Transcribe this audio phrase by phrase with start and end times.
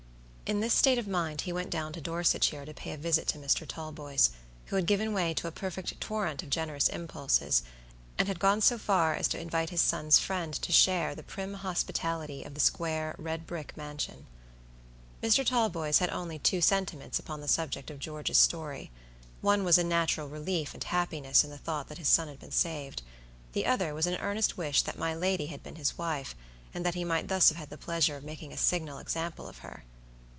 [0.51, 3.37] In this state of mind he went down to Dorsetshire to pay a visit to
[3.37, 3.65] Mr.
[3.65, 4.31] Talboys,
[4.65, 7.63] who had given way to a perfect torrent of generous impulses,
[8.17, 11.53] and had gone so far as to invite his son's friend to share the prim
[11.53, 14.27] hospitality of the square, red brick mansion.
[15.23, 15.45] Mr.
[15.45, 18.91] Talboys had only two sentiments upon the subject of George's story;
[19.39, 22.51] one was a natural relief and happiness in the thought that his son had been
[22.51, 23.03] saved,
[23.53, 26.35] the other was an earnest wish that my lady had been his wife,
[26.73, 29.59] and that he might thus have had the pleasure of making a signal example of
[29.59, 29.85] her.